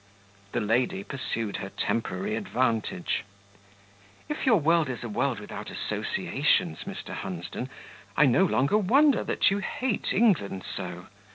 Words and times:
The 0.53 0.61
lady 0.61 1.03
pursued 1.03 1.57
her 1.57 1.69
temporary 1.69 2.35
advantage. 2.35 3.23
"If 4.29 4.47
your 4.47 4.55
world 4.59 4.89
is 4.89 5.03
a 5.03 5.07
world 5.07 5.39
without 5.39 5.69
associations, 5.69 6.85
Mr. 6.85 7.13
Hunsden, 7.13 7.69
I 8.17 8.25
no 8.25 8.43
longer 8.45 8.79
wonder 8.79 9.23
that 9.23 9.51
you 9.51 9.59
hate 9.59 10.11
England 10.11 10.63
so. 10.75 11.05